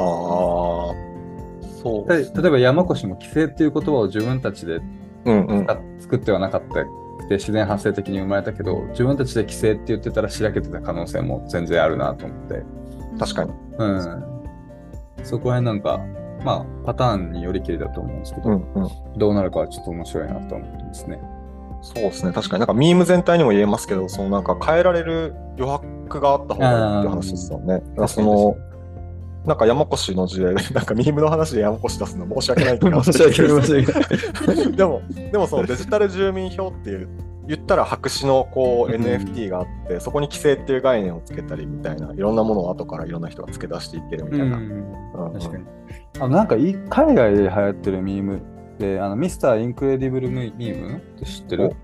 [1.82, 4.80] そうた例えば山越も規制っていう言葉を自分たちで
[5.24, 5.66] うんうん。
[5.98, 12.62] 作ってはなかったくて自然発生的に生まれたけど自分たちで規制って言ってたらしらけてた可能性も全然あるなと思って。
[13.18, 13.52] 確かに。
[13.78, 14.31] うん。
[15.22, 15.98] そこら辺なんか、
[16.44, 19.18] まあ、パターンによりきりだと思うんですけど、うんうん。
[19.18, 21.20] どうなるかはちょっと面白いなと思ってますね。
[21.82, 22.32] そうですね。
[22.32, 25.70] 確かになんかミーム全体にも言えますけど、そのなんか変えられる余
[26.06, 27.82] 白があった方がいいっていう話ですよね。
[28.06, 28.56] その、
[29.46, 34.72] なんか山古志の事例で、なんかミームの話で山古志出すの申し訳ないって感じ 申し訳ない申し訳ない。
[34.76, 37.08] でも、でもそのデジタル住民票っていう、
[37.46, 44.58] 言ったら白紙のこううん NFT があって、そこに帰省っていう概念をつけたりみたいな、いろんなものを後からいろんな人が付け出していけるみたいな。
[45.32, 45.64] 確かに。
[46.16, 48.42] あのなんかい海外で流行ってるミーム
[48.78, 50.98] で、あのミスターインクレディブルミーム？
[50.98, 51.74] って知ってる？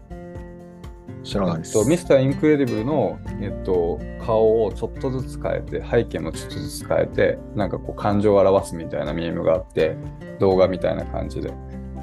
[1.24, 1.76] 知らないです。
[1.76, 9.96] えっと、ミスターインクレディブルの、えっと、顔をちょっとずつ変えて、背景もちょっとずつ変えて、なんかこう感情を表すみたいなミームがあって、
[10.38, 11.48] 動画みたいな感じで。
[11.48, 11.52] う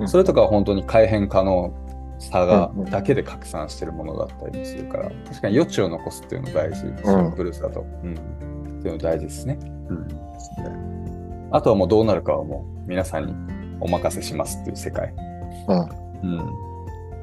[0.03, 1.73] んそれとかは本当に改変可能
[2.19, 7.85] さがうんうんだけで拡散してるものだったりするから、確かに余地を残すっていうの大事、シンプルさと。
[8.03, 8.13] うん。
[8.13, 9.57] っていうの大事ですね。
[9.89, 10.07] うん。
[11.51, 13.33] あとはもうどうなるかはもう皆さんに
[13.79, 15.13] お任せしますっていう世界。
[15.67, 16.49] うんうん。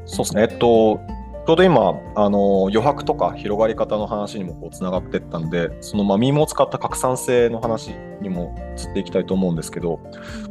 [0.05, 0.43] そうですね。
[0.43, 1.01] えっと、
[1.45, 9.99] ちょうど今、あの余白とか広がり方の話にもこうつながっていったんで、そのまあミームを使った拡散性の話にも移っていきたいと思うんですけど、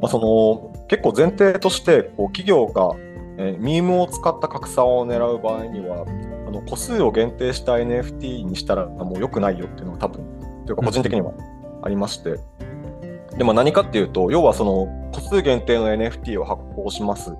[0.01, 2.91] まあ、その結構前提としてこう企業が、
[3.37, 6.05] えーミームを使った拡散を狙う場合には、
[6.47, 10.23] あの個数を限定した NFT にしたらもう良くないよっていうのが多分、
[10.65, 11.33] というか個人的には
[11.83, 12.39] ありまして、
[13.37, 17.33] でまあ、何かっていうと、要はその個数限定の NFT を発行します。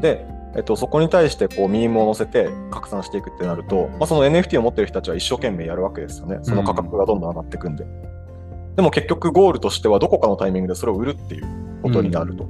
[0.00, 0.26] で、
[0.56, 6.38] えっと、そこに対してこうミームを載せて拡散していくってなると、まあ、その NFT を持ってる人たちは一生懸命やるわけですよね。
[6.42, 7.84] その価格がどんどん上がっていくんで。
[8.76, 11.44] でも結局ゴールとしてはどこかのタイミングでそれを売るっていう
[11.82, 12.48] ことになると。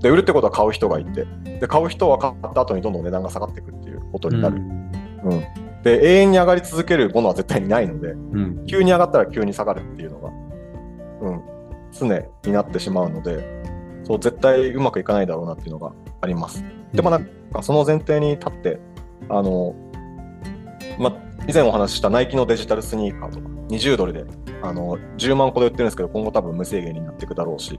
[0.00, 1.26] で、売るってことは買う人がいて、
[1.60, 4.56] で、買う人は買った後にどんどん値段が下がっていくっていうことになる。
[4.56, 5.44] うん。
[5.82, 8.66] で、永遠に上がり続けるものは絶対にないので、うん。
[8.66, 10.30] 急に上がったら急に下がるっていうのが、
[11.20, 11.42] うん、
[11.92, 13.58] 常になってしまうので、
[14.04, 16.64] そう絶対うまくいかないだろうなっていうのがあります。
[16.92, 18.80] でもなんかその前提に立って、
[19.28, 19.74] あの、
[20.98, 24.24] ま、以前お話ししたナイキのデジタルスニーカーとか、20ドルで
[24.62, 27.78] あの10万個で売ってるんですけど、今後多分無制限になっていくだろうし、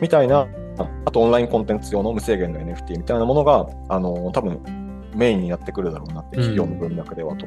[0.00, 0.46] みたいな、
[0.78, 4.60] ああとオンラインコンテンツ用の無制限の NFT みたいなものが、あの、多分
[5.14, 7.46] メインになってくるだろうなって、企業の文脈ではと。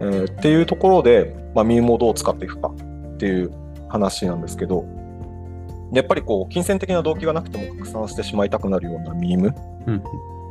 [0.00, 3.52] えーっていうところで、まあ、ミームをどう使っていくかっていう
[3.88, 4.84] 話なんですけど、
[5.92, 9.54] やっぱりこう金銭的な動機がなくても拡散してしまいたくなるようなミーム
[9.86, 9.96] うん。
[9.96, 10.00] っ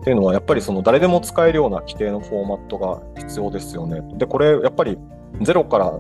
[0.04, 4.02] ていうのは、やっぱりその誰でも使えるような規定のフォーマットが必要ですよね。
[4.18, 4.98] で、これやっぱり
[5.42, 6.00] ゼロから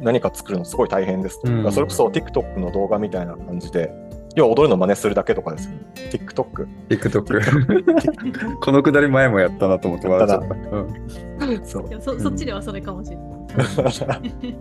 [0.00, 1.50] 何か作るのすごい大変ですと。
[1.50, 3.90] うんそれこそ TikTok の動画みたいな感じで、
[4.36, 5.80] 要は踊るの真似するだけとかですよね。
[6.10, 6.66] TikTok。
[6.88, 8.60] TikTok。
[8.60, 10.54] このくだり前もやったなと思って笑っちゃった。
[10.76, 11.66] うん。
[11.66, 14.56] そうそそっちではそれかもしれない。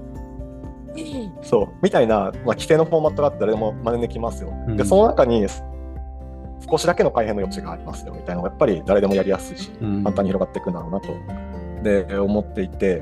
[1.42, 4.54] そう、みたいな、まあ、規定のフォーマットがあって誰でも真似できますよ。
[4.68, 5.48] うんで、その中に
[6.70, 11.08] 少しだけの改変の余地がありますよみたいなのがやっぱり誰でもやりやすいし、うん簡単に広がっていくんだろうなと
[11.84, 13.02] で思っていて、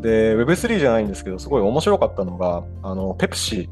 [0.00, 3.68] で、Web3 じゃないんですけど、すごい面白かったのが、あの、ペプシ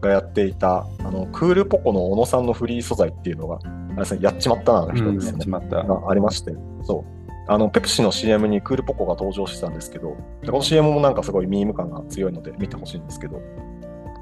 [0.00, 5.48] がやっていた、あの、クールポコの小野さんのフリー素材っていうのが、あれですね、やっちまったなの人ですよねやっち。
[5.48, 5.82] まった。
[5.82, 7.18] がありまして、そう。
[7.50, 13.40] あの、ペプシの CM にクールポコが登場してたんですけど、でこの CM もなんかすごいミーム感が強いので見てほしいんですけど、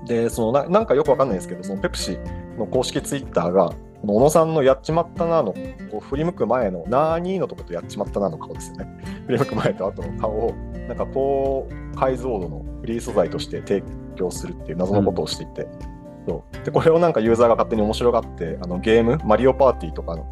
[0.06, 2.18] で、そのな、なんかよくわかんないですけど、そのペプシ
[2.56, 3.72] の公式ツイッターが、
[4.06, 5.52] 小野さんのやっちまったなの、
[5.90, 8.86] こう振り向く前の、なーにーのとことやっちまったなの顔ですよね。
[9.26, 10.54] 振り向く前と後の顔を、
[10.86, 13.82] なんか高解像度のフリー素材として提
[14.16, 15.68] 供するっていう謎のことをしていて、
[16.26, 16.64] そう。
[16.64, 20.26] でこれをなんかユーザーが勝手に面白がって、あのゲーム、マリオパーティーとかの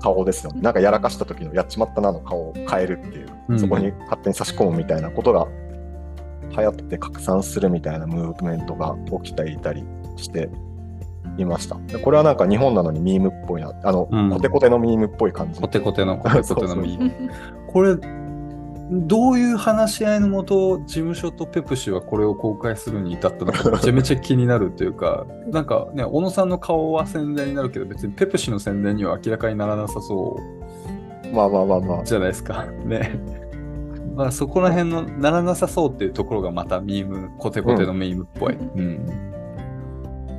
[0.00, 0.52] 顔ですよ。
[0.52, 0.60] ね。
[0.60, 3.58] なんかやらかした時のやっちまったなの顔を変えるっていう、うん。
[3.58, 5.48] そこに勝手に差し込むみたいなことが
[6.56, 9.84] 流行って拡散するみたいなムーブメントが起きていたり
[10.16, 10.48] して
[11.38, 11.76] いました。
[11.86, 14.30] でこれはなんか日本なのにミームっぽいな、あの、うん。
[14.30, 15.60] コテコテのミームっぽい感じ。
[15.60, 17.30] コテコテのコテコテのミ そうーム。
[17.68, 17.96] これ、
[18.90, 30.60] どういう話し合いのもと、事務所とペプシはこれを公開するに至ったのか、めちゃめちゃ気になるというか、なんかね、小野さんの顔は宣伝になるけど、別にペプシの宣伝には明らかにならなさそう
[31.32, 32.04] まあまあまあまあ。
[32.04, 32.66] じゃないですか。
[32.84, 33.18] ね。
[34.14, 38.54] まあそこら辺のならなさそうっていうところがまたミーム、コテコテのミームっぽい。
[38.54, 39.30] うん。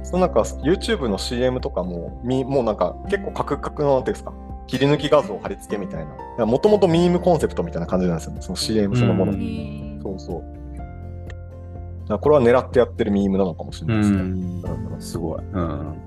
[0.04, 4.34] そのなんか YouTube の CM とかも、みもうなんか結構カクカクのなんていうんですか、
[4.72, 6.06] 切り抜き画像貼り付けみたい
[6.38, 6.46] な。
[6.46, 9.34] もともとミームコンセプトみたいな感じなんですよね、その CM そのもの。
[10.02, 12.08] そうそう。
[12.08, 14.18] だこれは狙ってやってるミームなのかもしれないですね。
[14.18, 15.42] うんすごい。
[15.42, 15.98] うん。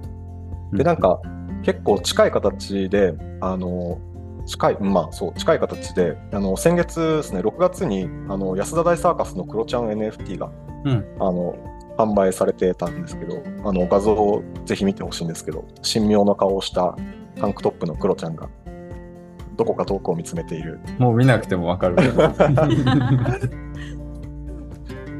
[0.72, 1.20] で、なんか、
[1.62, 3.98] 結構近い形で、あの、
[4.46, 10.50] 近い、まあそう、近い形で、あの、先月ですね、6月に、あの、安田大サーカスのクロちゃん NFT が、
[10.84, 11.54] うんあの、
[11.98, 16.96] 販売されてたんですけど、あの、画像をぜひ見てほしいんですけど、神妙な顔をした
[17.36, 18.48] タンクトップのクロちゃんが、
[19.56, 20.80] どこか遠くを見つめている。
[20.98, 21.96] もう見なくてもわかる。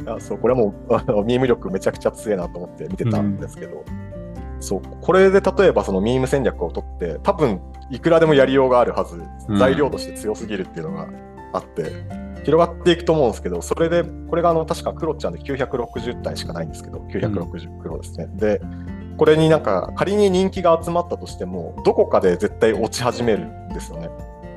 [0.07, 3.85] あそう、これはもう、あのミーム力めちゃくちゃ強いなと思って見てたんですけど、
[4.61, 9.16] そう、これで例えばそのミーム戦略を取って、多分いくらでもやりようがあるはず、
[9.48, 11.09] うん材料として強すぎるっていうのが
[11.53, 11.92] あって、
[12.44, 18.27] 広がっていくと思うんですけど、それで、これがあの確かクロちゃんで960体しかないんですけど、960クロですね。
[18.35, 18.61] で、
[19.16, 24.09] これになんか仮に人気が集まったとしても、どこかで絶対落ち始めるんですよね。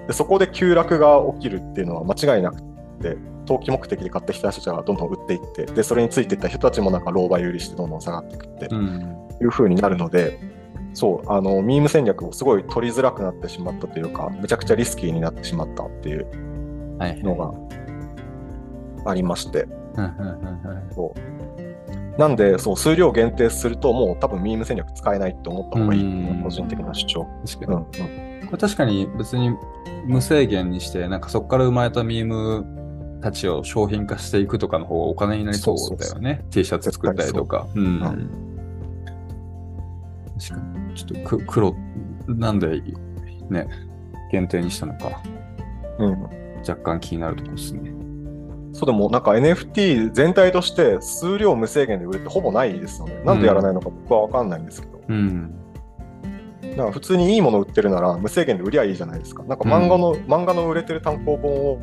[0.07, 2.61] でそこで急落が起きるっていうのは間違いなく
[3.01, 9.17] て、投機目的で買ってきた人たちがどんどん売っていって、で、それについていった人たちもなんか狼狽売りしてどんどん下がっていくってうん。
[9.41, 10.39] いう風になるので、
[10.93, 16.25] そう、あの、ミーム戦略をすごい取りづらくなってしまったというか、めちゃくちゃリスキーになってしまったっていう
[16.97, 17.21] はい。
[17.21, 21.36] のがありまして、うんうんうんうんそう。
[22.17, 26.43] なんで、そう、数量限定すると、もう多分ミーム戦略使えないって思った方がいいうん。
[26.43, 27.27] 個人的な主張。
[27.45, 27.75] 確かに。
[27.75, 28.47] うん、うん。
[28.47, 29.51] これ確かに別に
[30.05, 36.45] 無制限にして、なんかそこから生まれたミームたちを商品化していくとかの方がお金になりそうだよね。
[36.49, 37.67] T シャツ作ったりとか。
[37.75, 37.99] うん。
[40.39, 40.95] 確かに。
[40.95, 41.75] ちょっとく黒、
[42.27, 42.81] なんで
[43.49, 43.67] ね、
[44.31, 45.21] 限定にしたのか、
[45.99, 46.23] うん。
[46.67, 47.91] 若干気になるところですね。
[48.77, 53.19] そうでもなんか NFT 全体として数量無制限で売れてほぼないですよね。
[53.25, 55.01] なんでやらないのか僕は分かんないんですけど。
[55.09, 55.51] うん。
[56.75, 59.41] なんか普通にいいもの売ってるなら無制限で売りゃいいじゃないですか。
[59.45, 61.79] なんか漫画の、漫画の売れてる単行本を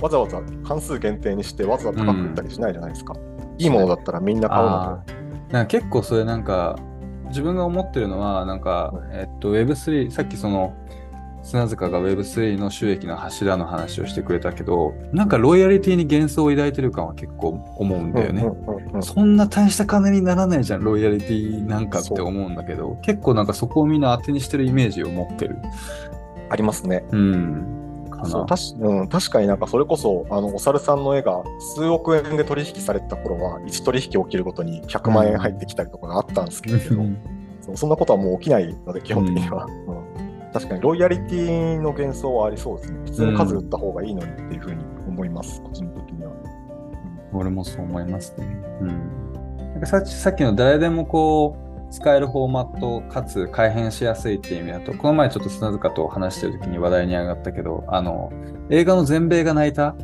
[0.00, 3.14] わざわざ関数限定にしてわざわざ高く売ったりしないじゃないですか。
[3.58, 6.76] いいものだったらみんな買うのあーなんか結構それなんか
[7.28, 10.74] 自分が思ってるのはなんか、えっと Web3 さっきその
[11.44, 18.20] 砂塚が Web3 の収益の柱の話をしてくれたけどなんかロイヤリティに幻想を抱いてる感は結構思うんで。
[18.20, 18.44] だよね、
[19.02, 25.58] そんな大した金にならないじゃんロイヤリティなんかって思うんだけど結構なんかそこをみんな当てにしてるイメージを持ってる。
[26.48, 27.04] ありますね。
[27.10, 27.80] うん。
[28.26, 31.42] そう確うん、確かになんかそれこそあのお猿さんの絵が
[31.74, 36.78] 数億円で取引されてた頃は1取引起きるごとに100万円入ってきたりとかがあったんですけど、
[37.60, 39.83] そうそんなことはもう起きないので基本的には、うん
[40.54, 46.32] 確かにロイヤリティの幻想はありそうですね普通に数打った方がいいのにっていうふうに思います、個人的には、
[47.32, 48.46] 俺もそう思いますね。
[48.80, 48.88] うん。
[49.72, 58.32] なんかさっきさっきの誰でもこう、使えるフォーマットかつ改変しやすいっていう意味だと、この前ちょっと砂塚と話してる時に話題に上がったけど、あの、
[58.70, 59.96] 映画の全米が泣いた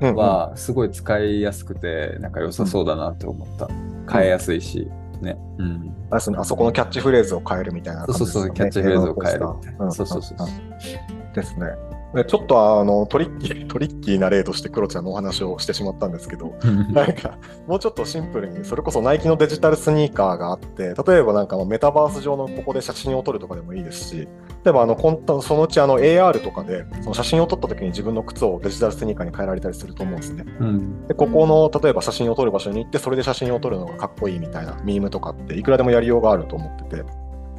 [0.00, 3.68] うんうんはすごい使いやすくて、なんか良さそうだなって思った。
[4.10, 4.86] 変えやすいし、ね。
[4.86, 5.07] うん。
[5.20, 9.84] ですね、あそこのキャッチフレーズを変えるみたいなそうそうそう、キャッチフレーズを変えるみたいな。
[9.86, 9.92] うん。
[9.92, 10.38] そうそうそう。
[10.38, 11.32] うん。
[11.32, 11.66] ですね。
[12.14, 15.04] でちょっとあのトリッキー、トリッキーな例としてクロちゃん。
[15.04, 16.12] のお話をしてしまったん。
[16.12, 16.54] ですけど、
[16.90, 17.12] なん。
[17.12, 21.46] かもうちょっとシンプルに、それこそナイキのデジタルスニーカーがあって、例えばなん。
[21.46, 24.28] かもうメタバース上のここで写真を撮るとかでもいいですし、
[24.68, 30.44] 例えばあのコンタそのうちあの AR とかでその写真を撮った時に自分の靴をデジタルスニーカーに変えられたりすると思うんですね。
[30.60, 31.06] うん。
[31.06, 37.04] でここの例えば写真を撮る場所に行ってそれで写真を撮るのがかっこいいみたいなミームとかっていくらでもやりようがあると思ってて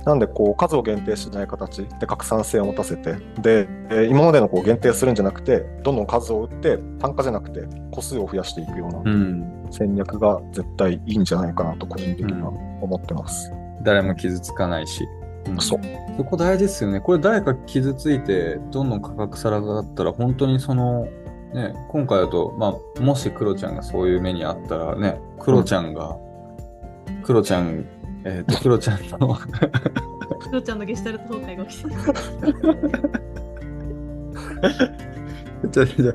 [0.06, 9.04] なんでこう数を限定しない形で拡散性を持たせてでえー今までのこう限定するんじゃなくてどんどん数を打って単価じゃなくて個数を増やしていくようう。
[9.04, 12.50] なん戦略が絶対いいんじゃないかなと個人的には
[12.82, 13.52] 思ってます。
[13.84, 15.08] 誰も傷つかないし。
[15.48, 15.58] うん。
[15.60, 15.80] そう。
[16.18, 17.00] そこ大事ですよね。
[17.00, 21.08] これ誰か傷ついて、どんどん価格下がったら、本当にその、
[21.54, 26.18] ね、今回だと、まあ、もしクロちゃんがそういう目にあったらね、クロちゃんが、
[27.24, 27.86] クロちゃん、
[28.26, 31.90] えっ、と、 クロちゃんの、クロちゃんのゲシュタルト崩壊が起きた。
[35.70, 36.14] じゃじゃ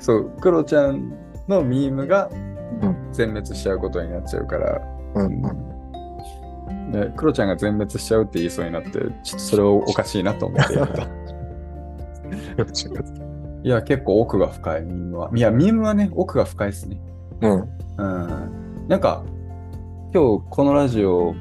[0.00, 1.12] そう、クロちゃん
[1.48, 2.30] のミームが
[2.82, 3.12] うん。
[3.12, 4.80] 全滅しちゃうことになっちゃうから、
[5.14, 5.73] うんうん
[6.92, 11.04] でクロちゃんが全滅しちゃうって言いそうになって、ちょっとそれをおかしいなと思ってやめた。
[13.64, 15.30] いや、結構奥が深い、ミームは。
[15.34, 17.00] いや、ミームはね、奥が深いですね。
[17.40, 17.68] うんうん。
[18.88, 19.24] なんか、
[20.12, 21.34] 今日このラジオ、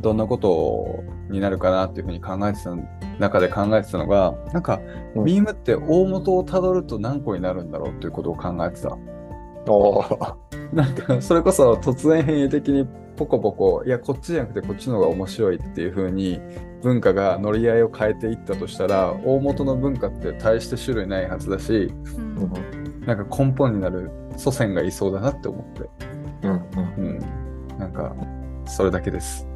[0.00, 2.74] どんなことになるかなっていうふうに考えてた
[3.18, 4.80] 中で考えてたのが、なんか、
[5.14, 8.96] うんミームって大元をたどると何個になるんだろうっていうことを考えてた。
[9.68, 10.36] おー
[10.72, 12.88] なんかそれこそ突然変異的に
[13.20, 16.40] ポコポコいやこっちじゃなくてこっちの方が面白いっていう風に
[16.82, 23.00] 文化が乗り合いを変えていったとしたら大元の文化って大して種類ないはずだしうん。
[23.04, 25.90] なんか根本になる祖先がいそうだなって思って。
[26.42, 27.18] うんうん。
[27.70, 27.78] うん。
[27.78, 28.14] なんか
[28.66, 29.46] それだけです。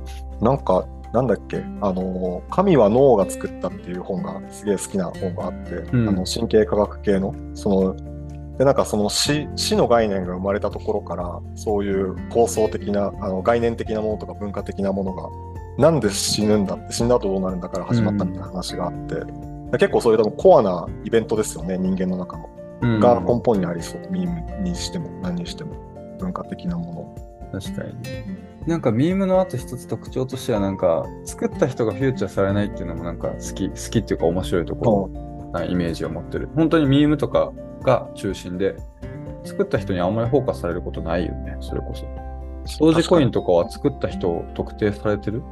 [0.42, 6.08] なんか、なんだっけ、あの、神は脳が作ったっていう本がすげえ好きな本があって、うん。
[6.08, 8.13] あの神経科学系の、その、
[8.59, 15.28] で、なんかその死死の概念が生まれたところから、そういう構想的な、あの概念的なものとか文化的なものが、
[15.78, 19.16] なんで死ぬんだって、死んだ後どうなるんだから始まったみたいな話があって、
[19.78, 22.48] 結構そういう多分コアなイベントですよね、人間の中の。
[22.82, 23.00] うん。
[23.00, 25.74] が根本にありそう、ミームにしても何にしても、
[26.18, 27.14] 文化的なも
[27.61, 27.94] 確かに。
[28.66, 36.48] なんかミームのあと一つ特徴としてはなんか作った人がフューチャーされないっていうのもなんか好き好きっていうか面白いところなイメージを持ってる。
[36.55, 37.52] 本当にミームとか
[37.85, 38.76] が中心で
[39.45, 42.24] 作った人にあんまりフォーカスされることないよねそれこその。
[42.80, 45.43] 同時コインとかは作った人を特定されてる？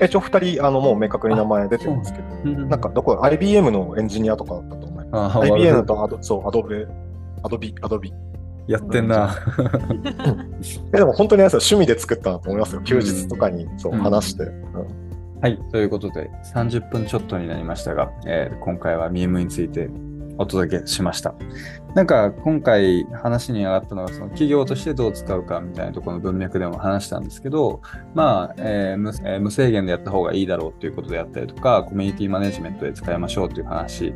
[0.00, 5.36] え一応2人、あの、もう明確に名前出てるんですけど、ななんか、どこ、IBM のエンジニアとかだったと思います。
[5.38, 6.86] あ IBM とアド、そう、アドベ、
[7.42, 8.12] アドビ、アドビ。
[8.68, 9.34] やってんな。
[10.94, 12.82] え、でも本当に趣味で作ったなと思いますよ。
[12.82, 14.44] 休日とかに、そう、うん話して。
[14.44, 15.02] うん
[15.42, 15.58] はい。
[15.72, 19.90] ということで、30分ちょっとになりましたが、えー今回はミームについて
[20.38, 21.34] お届けしました。
[21.94, 27.80] なんか、今回話に上がったのは、その企業としてどう使うかみたいなところの文脈でも話したんですけど、
[28.14, 34.14] まあ、えー無え無制限でやった方がいいだろうということであったりとか、コミュニティマネジメントで使いましょうという話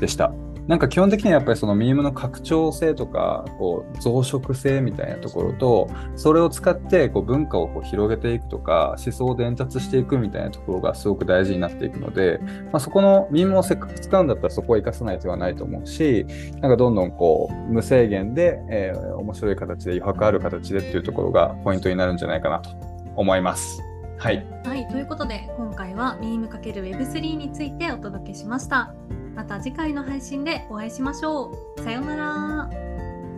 [0.00, 0.43] でした。
[0.66, 12.38] なんか基本的にはやっぱりそのミームの拡張性とか、こう増殖性みたいなところと、それを使ってこう文化をこう広げていくとか、思想を伝達していくみたいなところがすごく大事になっていくので、
[12.72, 16.26] まあ、そこのミームをせっかく使うんだったらそこを生かさない手はないと思うし、
[16.60, 22.70] なんかどんどんこう無制限で、えー面白い形で余白ある形でっていうところがポイントになるんじゃないかなと
[23.16, 23.82] 思います。
[24.18, 24.46] はい。
[24.64, 28.94] はい、ということで今回はミーム ×Web3 についてお届けしました。
[29.34, 31.82] また次回の配信でお会いしましょう。
[31.82, 32.70] さようなら。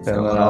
[0.02, 0.46] さようなら。